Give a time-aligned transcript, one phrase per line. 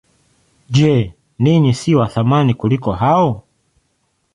[0.73, 0.93] Je,
[1.39, 3.43] ninyi si wa thamani kuliko hao?